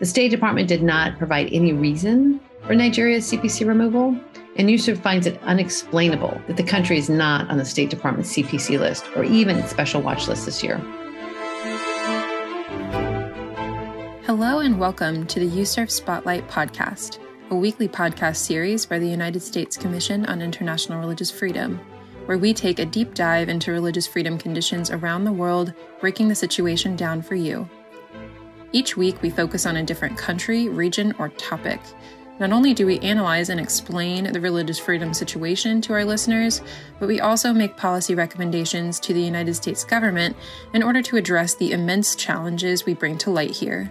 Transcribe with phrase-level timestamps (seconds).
[0.00, 4.18] The State Department did not provide any reason for Nigeria's CPC removal,
[4.56, 8.80] and USCIRF finds it unexplainable that the country is not on the State Department's CPC
[8.80, 10.78] list or even its special watch list this year.
[14.26, 17.20] Hello, and welcome to the USCIRF Spotlight podcast,
[17.50, 21.78] a weekly podcast series by the United States Commission on International Religious Freedom,
[22.26, 26.34] where we take a deep dive into religious freedom conditions around the world, breaking the
[26.34, 27.68] situation down for you.
[28.74, 31.80] Each week, we focus on a different country, region, or topic.
[32.40, 36.60] Not only do we analyze and explain the religious freedom situation to our listeners,
[36.98, 40.36] but we also make policy recommendations to the United States government
[40.72, 43.88] in order to address the immense challenges we bring to light here.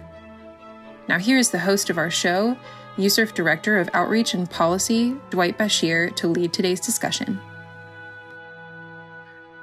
[1.08, 2.54] Now, here is the host of our show,
[2.98, 7.40] USCIRF Director of Outreach and Policy, Dwight Bashir, to lead today's discussion.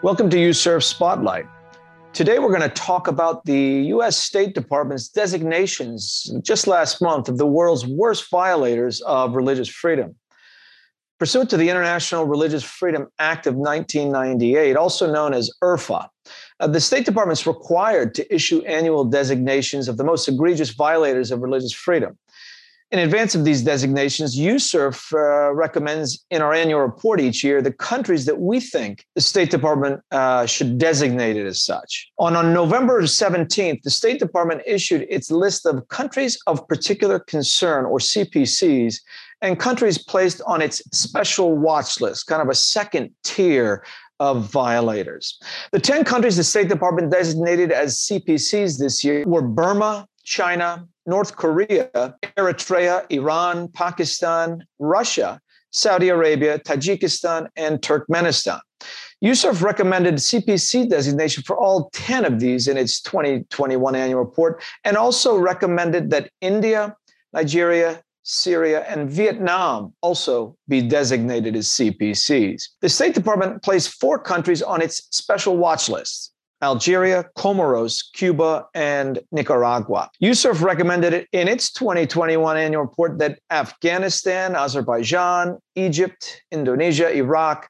[0.02, 1.45] Welcome to USCIRF Spotlight.
[2.14, 4.18] Today, we're going to talk about the U.S.
[4.18, 10.14] State Department's designations just last month of the world's worst violators of religious freedom.
[11.20, 16.09] Pursuant to the International Religious Freedom Act of 1998, also known as IRFA,
[16.59, 21.31] uh, the State Department is required to issue annual designations of the most egregious violators
[21.31, 22.18] of religious freedom.
[22.92, 27.72] In advance of these designations, USCIRF uh, recommends in our annual report each year the
[27.72, 32.12] countries that we think the State Department uh, should designate it as such.
[32.19, 37.86] On, on November 17th, the State Department issued its list of countries of particular concern,
[37.86, 38.97] or CPCs,
[39.42, 43.86] and countries placed on its special watch list, kind of a second tier
[44.19, 45.39] of violators.
[45.72, 51.35] The 10 countries the State Department designated as CPCs this year were Burma, China, North
[51.35, 51.89] Korea,
[52.38, 55.39] Eritrea, Iran, Pakistan, Russia,
[55.71, 58.59] Saudi Arabia, Tajikistan, and Turkmenistan.
[59.23, 64.97] USCIRF recommended CPC designation for all 10 of these in its 2021 annual report, and
[64.97, 66.95] also recommended that India,
[67.31, 72.63] Nigeria, Syria, and Vietnam also be designated as CPCs.
[72.81, 76.31] The State Department placed four countries on its special watch list
[76.61, 80.09] Algeria, Comoros, Cuba, and Nicaragua.
[80.22, 87.67] USCIRF recommended in its 2021 annual report that Afghanistan, Azerbaijan, Egypt, Indonesia, Iraq,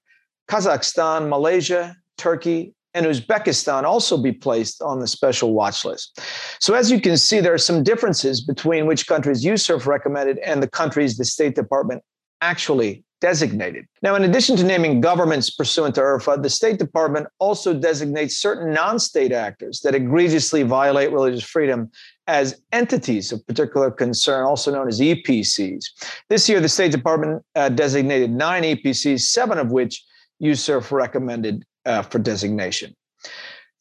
[0.50, 6.20] Kazakhstan, Malaysia, Turkey, and Uzbekistan also be placed on the special watch list.
[6.60, 10.62] So, as you can see, there are some differences between which countries USCIRF recommended and
[10.62, 12.04] the countries the State Department
[12.42, 13.86] actually designated.
[14.02, 18.74] Now, in addition to naming governments pursuant to IRFA, the State Department also designates certain
[18.74, 21.90] non state actors that egregiously violate religious freedom
[22.28, 25.86] as entities of particular concern, also known as EPCs.
[26.30, 30.04] This year, the State Department uh, designated nine EPCs, seven of which
[30.42, 32.96] USCIRF recommended uh, for designation.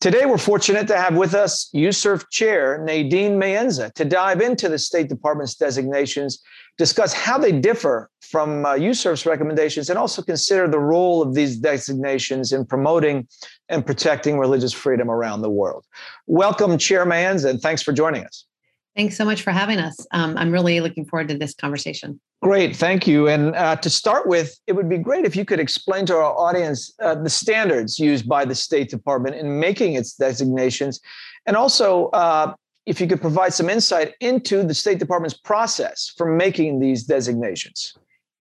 [0.00, 4.78] Today, we're fortunate to have with us USCIRF Chair Nadine Maenza to dive into the
[4.78, 6.42] State Department's designations
[6.80, 11.58] discuss how they differ from uh, USCIRF's recommendations and also consider the role of these
[11.58, 13.28] designations in promoting
[13.68, 15.84] and protecting religious freedom around the world.
[16.26, 18.46] Welcome, Chair Maenza, and thanks for joining us.
[18.96, 20.06] Thanks so much for having us.
[20.12, 22.18] Um, I'm really looking forward to this conversation.
[22.42, 23.28] Great, thank you.
[23.28, 26.34] And uh, to start with, it would be great if you could explain to our
[26.34, 30.98] audience uh, the standards used by the State Department in making its designations,
[31.44, 32.54] and also uh,
[32.86, 37.94] if you could provide some insight into the State Department's process for making these designations.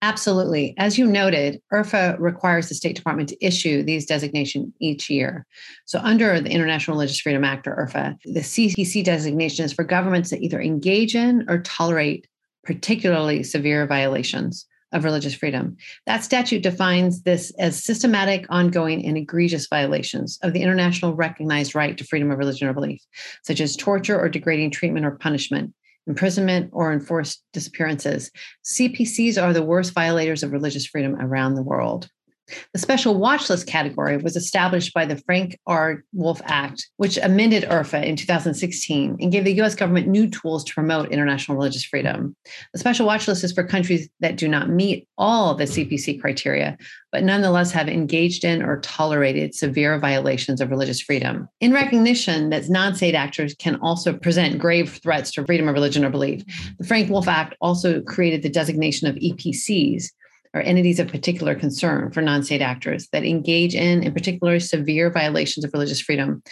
[0.02, 0.76] Absolutely.
[0.78, 5.46] As you noted, IRFA requires the State Department to issue these designations each year.
[5.86, 10.30] So, under the International Religious Freedom Act, or IRFA, the CPC designation is for governments
[10.32, 12.28] that either engage in or tolerate
[12.66, 15.76] particularly severe violations of religious freedom.
[16.06, 21.98] That statute defines this as systematic, ongoing, and egregious violations of the international recognized right
[21.98, 23.02] to freedom of religion or belief,
[23.44, 25.74] such as torture or degrading treatment or punishment,
[26.08, 28.32] imprisonment, or enforced disappearances.
[28.64, 32.10] CPCs are the worst violators of religious freedom around the world.
[32.74, 36.04] The special watch list category was established by the Frank R.
[36.14, 40.74] Wolf Act, which amended IRFA in 2016 and gave the US government new tools to
[40.74, 42.36] promote international religious freedom.
[42.74, 46.78] The special watch list is for countries that do not meet all the CPC criteria,
[47.12, 51.48] but nonetheless have engaged in or tolerated severe violations of religious freedom.
[51.62, 56.04] In recognition that non state actors can also present grave threats to freedom of religion
[56.04, 56.44] or belief,
[56.78, 60.10] the Frank Wolf Act also created the designation of EPCs
[60.54, 65.10] or entities of particular concern for non state actors that engage in, in particular, severe
[65.10, 66.44] violations of religious freedom.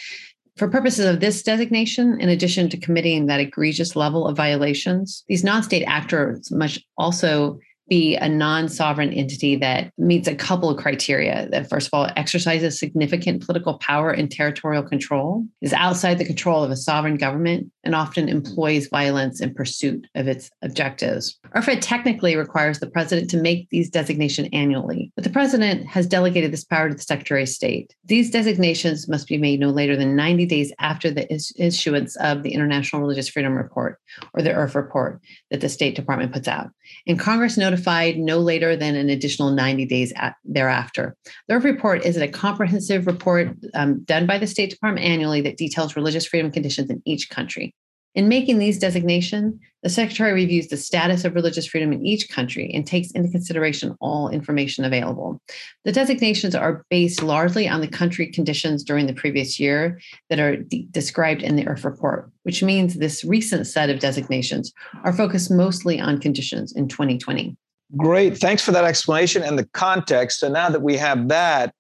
[0.58, 5.44] For purposes of this designation, in addition to committing that egregious level of violations, these
[5.44, 7.60] non state actors must also
[7.92, 11.50] be a non sovereign entity that meets a couple of criteria.
[11.52, 16.64] That, first of all, exercises significant political power and territorial control, is outside the control
[16.64, 21.38] of a sovereign government, and often employs violence in pursuit of its objectives.
[21.54, 26.54] IRFA technically requires the president to make these designations annually, but the president has delegated
[26.54, 27.94] this power to the Secretary of State.
[28.06, 32.44] These designations must be made no later than 90 days after the is- issuance of
[32.44, 34.00] the International Religious Freedom Report
[34.34, 36.70] or the IRF report that the State Department puts out.
[37.06, 41.16] And Congress notified no later than an additional 90 days at, thereafter.
[41.48, 45.58] The IRF report is a comprehensive report um, done by the State Department annually that
[45.58, 47.74] details religious freedom conditions in each country.
[48.14, 52.70] In making these designations, the Secretary reviews the status of religious freedom in each country
[52.74, 55.42] and takes into consideration all information available.
[55.86, 59.98] The designations are based largely on the country conditions during the previous year
[60.30, 64.74] that are de- described in the IRF report, which means this recent set of designations
[65.06, 67.56] are focused mostly on conditions in 2020.
[67.98, 68.38] Great.
[68.38, 70.40] Thanks for that explanation and the context.
[70.40, 71.74] So now that we have that,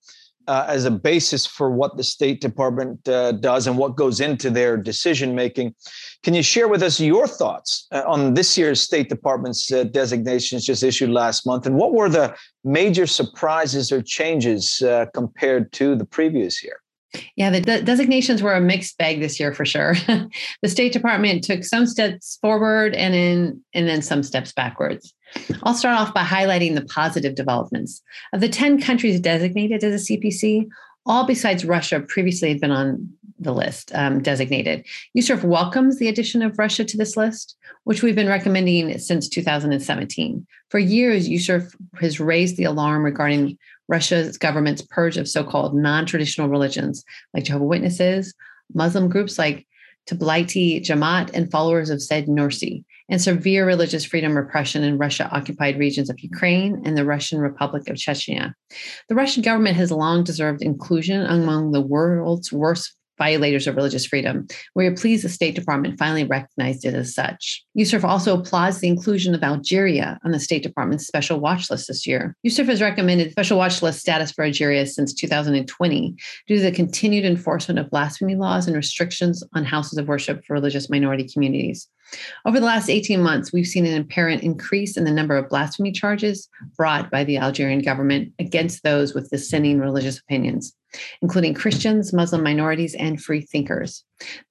[0.47, 4.49] uh, as a basis for what the State Department uh, does and what goes into
[4.49, 5.73] their decision making.
[6.23, 10.65] Can you share with us your thoughts uh, on this year's State Department's uh, designations
[10.65, 11.65] just issued last month?
[11.65, 16.81] And what were the major surprises or changes uh, compared to the previous year?
[17.35, 19.95] Yeah, the de- designations were a mixed bag this year for sure.
[20.07, 25.13] the State Department took some steps forward and in, and then some steps backwards.
[25.63, 28.01] I'll start off by highlighting the positive developments.
[28.33, 30.67] Of the 10 countries designated as a CPC,
[31.05, 34.85] all besides Russia previously had been on the list um, designated.
[35.17, 40.45] USCIRF welcomes the addition of Russia to this list, which we've been recommending since 2017.
[40.69, 43.57] For years, USCIRF has raised the alarm regarding
[43.87, 47.03] Russia's government's purge of so called non traditional religions
[47.33, 48.33] like Jehovah Witnesses,
[48.73, 49.67] Muslim groups like
[50.07, 55.77] Tablighi Jamaat, and followers of Said Nursi, and severe religious freedom repression in Russia occupied
[55.77, 58.53] regions of Ukraine and the Russian Republic of Chechnya.
[59.09, 64.47] The Russian government has long deserved inclusion among the world's worst violators of religious freedom.
[64.73, 67.63] We are pleased the State Department finally recognized it as such.
[67.77, 72.07] USCIRF also applauds the inclusion of Algeria on the State Department's special watch list this
[72.07, 72.35] year.
[72.47, 76.15] USCIRF has recommended special watch list status for Algeria since 2020
[76.47, 80.53] due to the continued enforcement of blasphemy laws and restrictions on houses of worship for
[80.53, 81.87] religious minority communities.
[82.45, 85.91] Over the last 18 months, we've seen an apparent increase in the number of blasphemy
[85.91, 90.75] charges brought by the Algerian government against those with dissenting religious opinions,
[91.21, 94.03] including Christians, Muslim minorities, and free thinkers.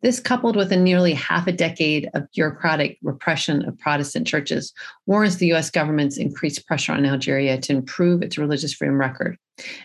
[0.03, 4.73] This, coupled with a nearly half a decade of bureaucratic repression of Protestant churches,
[5.07, 9.37] warrants the US government's increased pressure on Algeria to improve its religious freedom record.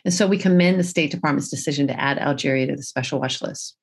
[0.05, 3.41] And so we commend the State Department's decision to add Algeria to the special watch
[3.41, 3.75] list.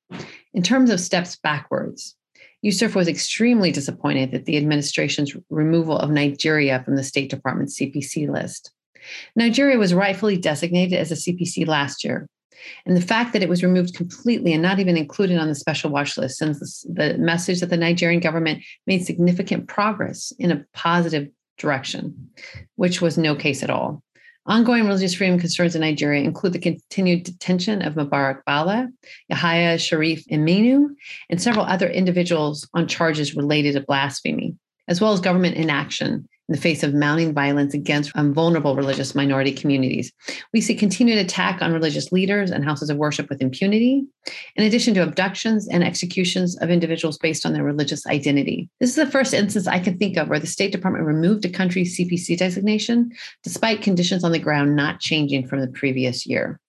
[0.53, 2.15] In terms of steps backwards,
[2.63, 8.29] USCIRF was extremely disappointed that the administration's removal of Nigeria from the State Department's CPC
[8.29, 8.71] list.
[9.35, 12.27] Nigeria was rightfully designated as a CPC last year,
[12.85, 15.89] and the fact that it was removed completely and not even included on the special
[15.89, 21.27] watch list sends the message that the Nigerian government made significant progress in a positive
[21.57, 22.29] direction,
[22.75, 24.01] which was no case at all.
[24.45, 28.89] Ongoing religious freedom concerns in Nigeria include the continued detention of Mubarak Bala,
[29.29, 30.89] Yahya Sharif Aminu,
[31.29, 34.55] and several other individuals on charges related to blasphemy,
[34.89, 39.15] as well as government inaction in the face of mounting violence against um, vulnerable religious
[39.15, 40.11] minority communities.
[40.53, 44.05] We see continued attack on religious leaders and houses of worship with impunity,
[44.55, 48.69] in addition to abductions and executions of individuals based on their religious identity.
[48.79, 51.49] This is the first instance I can think of where the State Department removed a
[51.49, 53.11] country's CPC designation
[53.43, 56.59] despite conditions on the ground not changing from the previous year.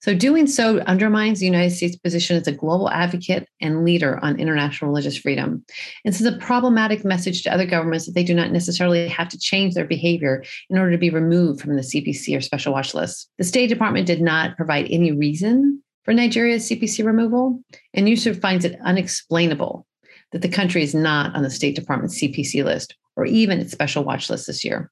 [0.00, 4.38] So, doing so undermines the United States' position as a global advocate and leader on
[4.38, 5.64] international religious freedom.
[6.04, 9.38] And is a problematic message to other governments that they do not necessarily have to
[9.38, 13.30] change their behavior in order to be removed from the CPC or special watch list.
[13.38, 17.60] The State Department did not provide any reason for Nigeria's CPC removal,
[17.92, 19.86] and USCIRF finds it unexplainable
[20.32, 24.04] that the country is not on the State Department's CPC list or even its special
[24.04, 24.90] watch list this year.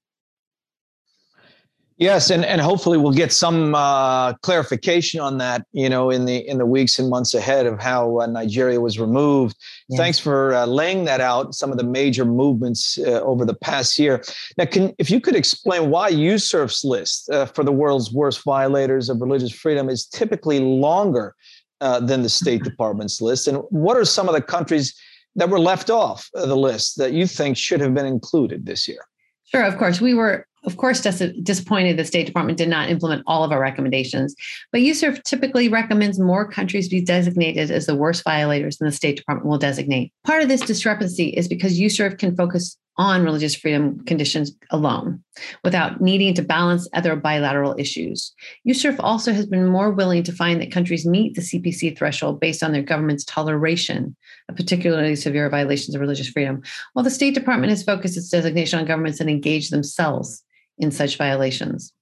[1.96, 6.38] Yes, and, and hopefully we'll get some uh, clarification on that, you know, in the
[6.48, 9.56] in the weeks and months ahead of how uh, Nigeria was removed.
[9.96, 11.54] Thanks for uh, laying that out.
[11.54, 14.24] Some of the major movements uh, over the past year.
[14.58, 19.08] Now, can if you could explain why USCIRF's list uh, for the world's worst violators
[19.08, 21.36] of religious freedom is typically longer
[21.80, 24.96] uh, than the State Department's list, and what are some of the countries
[25.36, 29.06] that were left off the list that you think should have been included this year?
[29.44, 30.00] Sure, of course.
[30.00, 34.34] We were of course, disappointed the State Department did not implement all of our recommendations,
[34.72, 39.16] but USCIRF typically recommends more countries be designated as the worst violators than the State
[39.16, 40.12] Department will designate.
[40.24, 45.22] Part of this discrepancy is because USCIRF can focus on religious freedom conditions alone
[45.64, 48.32] without needing to balance other bilateral issues.
[48.68, 52.62] USCIRF also has been more willing to find that countries meet the CPC threshold based
[52.62, 54.14] on their government's toleration
[54.48, 58.78] of particularly severe violations of religious freedom, while the State Department has focused its designation
[58.78, 60.44] on governments that engage themselves
[60.78, 61.92] in such violations.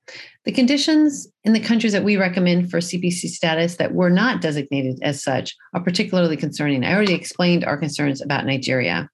[0.45, 4.99] The conditions in the countries that we recommend for CPC status that were not designated
[5.02, 6.85] as such are particularly concerning.
[6.85, 9.09] I already explained our concerns about Nigeria.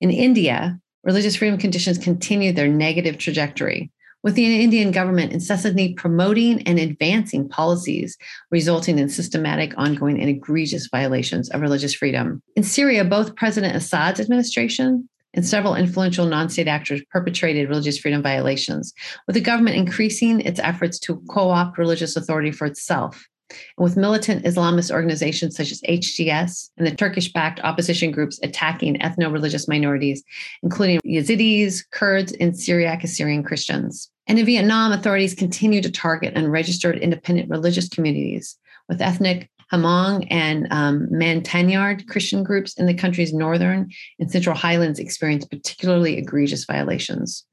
[0.00, 3.90] In India, religious freedom conditions continue their negative trajectory,
[4.22, 8.18] with the Indian government incessantly promoting and advancing policies
[8.50, 12.42] resulting in systematic, ongoing, and egregious violations of religious freedom.
[12.56, 18.22] In Syria, both President Assad's administration and several influential non state actors perpetrated religious freedom
[18.22, 18.92] violations,
[19.26, 23.24] with the government increasing its efforts to co opt religious authority for itself.
[23.50, 28.96] And with militant Islamist organizations such as HTS and the Turkish backed opposition groups attacking
[28.96, 30.24] ethno religious minorities,
[30.62, 34.10] including Yazidis, Kurds, and Syriac Assyrian Christians.
[34.26, 40.68] And in Vietnam, authorities continue to target unregistered independent religious communities, with ethnic Hmong and
[40.70, 47.44] um, Montagnard Christian groups in the country's northern and central highlands experienced particularly egregious violations.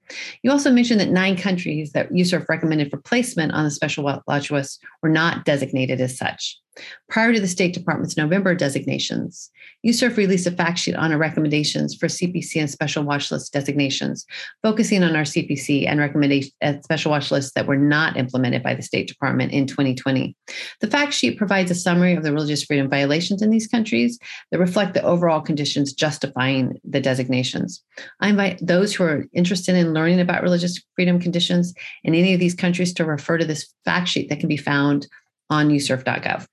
[0.42, 4.52] You also mentioned that nine countries that USCIRF recommended for placement on the special watch
[4.52, 6.58] list were not designated as such.
[7.08, 9.52] Prior to the State Department's November designations,
[9.86, 14.26] USCIRF released a fact sheet on our recommendations for CPC and special watch list designations,
[14.64, 15.88] focusing on our CPC
[16.62, 20.36] and special watch lists that were not implemented by the State Department in 2020.
[20.82, 24.18] The fact sheet provides a summary of the religious freedom violations in these countries
[24.52, 27.84] that reflect the overall conditions justifying the designations.
[28.20, 31.74] I invite those who are interested in learning about religious freedom conditions
[32.04, 35.08] in any of these countries to refer to this fact sheet that can be found
[35.50, 36.46] on uscirf.gov.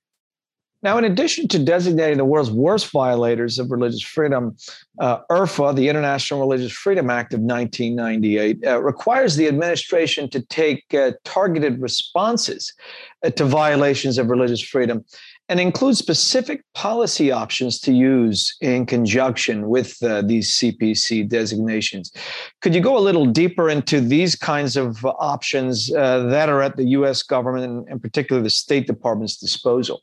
[0.82, 4.56] Now, in addition to designating the world's worst violators of religious freedom,
[4.98, 10.84] uh, IRFA, the International Religious Freedom Act of 1998, uh, requires the administration to take
[10.94, 12.72] uh, targeted responses
[13.22, 15.04] uh, to violations of religious freedom
[15.50, 22.12] and includes specific policy options to use in conjunction with uh, these CPC designations.
[22.62, 26.76] Could you go a little deeper into these kinds of options uh, that are at
[26.76, 30.02] the US government and, and particularly the State Department's disposal?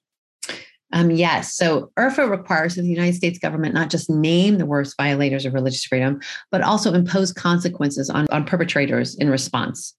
[0.93, 1.53] Um, yes.
[1.53, 5.53] So IRFA requires that the United States government not just name the worst violators of
[5.53, 9.93] religious freedom, but also impose consequences on, on perpetrators in response.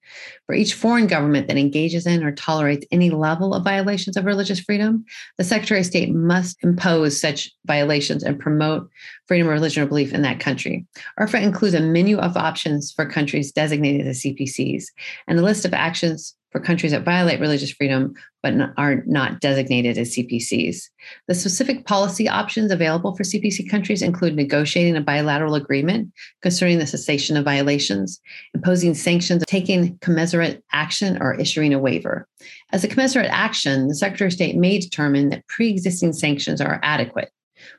[0.46, 4.60] For each foreign government that engages in or tolerates any level of violations of religious
[4.60, 5.04] freedom,
[5.36, 8.88] the Secretary of State must impose such violations and promote
[9.26, 10.86] freedom of religion or belief in that country.
[11.20, 14.86] IRFA includes a menu of options for countries designated as CPCs
[15.26, 19.98] and a list of actions for countries that violate religious freedom but are not designated
[19.98, 20.84] as CPCs.
[21.26, 26.86] The specific policy options available for CPC countries include negotiating a bilateral agreement concerning the
[26.86, 28.20] cessation of violations,
[28.54, 32.26] imposing sanctions, taking commensurate action, or issuing a waiver.
[32.72, 36.80] As a commensurate action, the Secretary of State may determine that pre existing sanctions are
[36.82, 37.30] adequate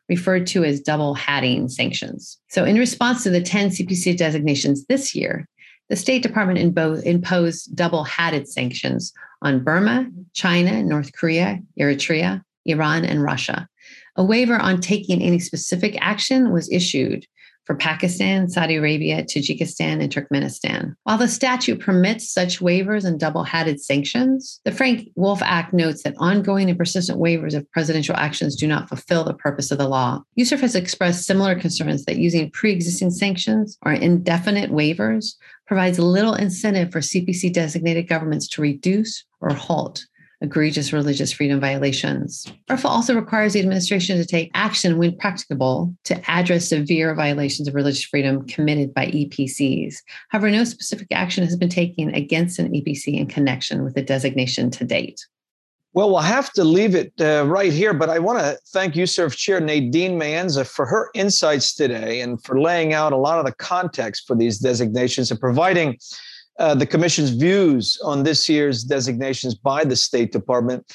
[0.09, 2.37] referred to as double hatting sanctions.
[2.49, 5.47] So, in response to the 10 CPC designations this year,
[5.89, 13.23] the State Department imposed double hatted sanctions on Burma, China, North Korea, Eritrea, Iran, and
[13.23, 13.67] Russia.
[14.15, 17.25] A waiver on taking any specific action was issued
[17.69, 20.95] for Pakistan, Saudi Arabia, Tajikistan, and Turkmenistan.
[21.03, 26.01] While the statute permits such waivers and double hatted sanctions, the Frank Wolf Act notes
[26.01, 29.87] that ongoing and persistent waivers of presidential actions do not fulfill the purpose of the
[29.87, 30.23] law.
[30.39, 35.35] USCIRF has expressed similar concerns that using pre existing sanctions or indefinite waivers
[35.67, 40.07] provides little incentive for CPC designated governments to reduce or halt
[40.41, 42.45] egregious religious freedom violations.
[42.69, 47.75] IRFA also requires the administration to take action when practicable to address severe violations of
[47.75, 49.95] religious freedom committed by EPCs.
[50.29, 54.71] However, no specific action has been taken against an EPC in connection with the designation
[54.71, 55.25] to date.
[55.93, 59.35] Well, we'll have to leave it uh, right here, but I want to thank USCIRF
[59.35, 63.53] Chair Nadine Maenza for her insights today and for laying out a lot of the
[63.53, 65.97] context for these designations and providing
[66.59, 70.85] uh, the Commission's views on this year's designations by the State Department.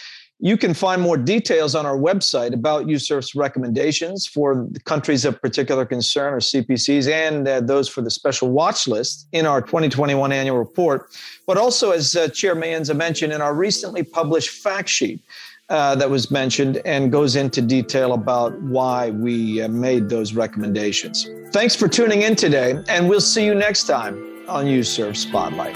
[0.41, 5.87] You can find more details on our website about USCIRF's recommendations for countries of particular
[5.87, 10.59] concern or CPCs and uh, those for the special watch list in our 2021 annual
[10.59, 11.07] report.
[11.47, 15.23] But also, as uh, Chair Maenza mentioned, in our recently published fact sheet
[15.71, 21.27] uh, that was mentioned and goes into detail about why we uh, made those recommendations.
[21.53, 25.75] Thanks for tuning in today, and we'll see you next time on USCIRF Spotlight.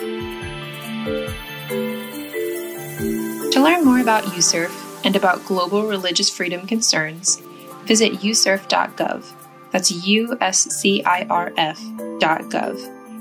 [3.52, 7.40] To learn more about USCIRF and about global religious freedom concerns,
[7.84, 9.25] visit uscirf.gov.
[9.70, 10.90] That's uscirf.gov.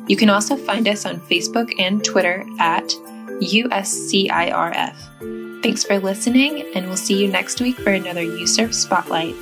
[0.09, 2.87] You can also find us on Facebook and Twitter at
[3.41, 4.95] USCIRF.
[5.63, 9.35] Thanks for listening, and we'll see you next week for another USCIRF Spotlight.